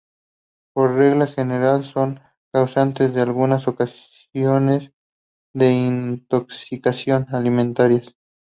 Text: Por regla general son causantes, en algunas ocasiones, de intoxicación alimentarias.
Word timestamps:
Por 0.73 0.95
regla 0.95 1.27
general 1.27 1.85
son 1.85 2.21
causantes, 2.51 3.11
en 3.11 3.19
algunas 3.19 3.67
ocasiones, 3.67 4.89
de 5.53 5.73
intoxicación 5.73 7.27
alimentarias. 7.35 8.15